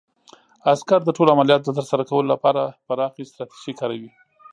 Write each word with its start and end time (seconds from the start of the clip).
عسکر 0.73 0.99
د 1.05 1.09
ټولو 1.17 1.33
عملیاتو 1.35 1.67
د 1.71 1.75
ترسره 1.77 2.03
کولو 2.09 2.29
لپاره 2.33 2.61
پراخې 2.87 3.23
ستراتیژۍ 3.31 3.73
کاروي. 3.79 4.09